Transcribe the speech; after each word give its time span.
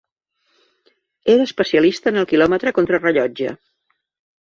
Era 1.35 1.45
especialista 1.49 2.15
en 2.15 2.19
el 2.25 2.29
quilòmetre 2.35 2.77
contrarellotge. 2.81 3.57